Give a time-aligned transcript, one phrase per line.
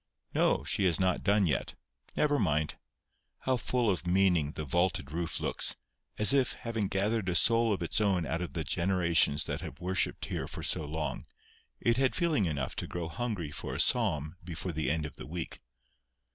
[0.33, 0.63] No.
[0.63, 1.75] She has not done yet.
[2.17, 5.75] Never mind.—How full of meaning the vaulted roof looks!
[6.17, 9.79] as if, having gathered a soul of its own out of the generations that have
[9.79, 11.27] worshipped here for so long,
[11.79, 15.27] it had feeling enough to grow hungry for a psalm before the end of the
[15.27, 15.61] week.